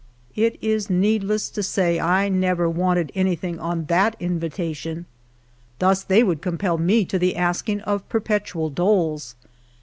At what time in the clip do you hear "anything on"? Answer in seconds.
3.13-3.85